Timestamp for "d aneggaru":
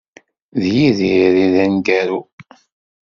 1.53-2.21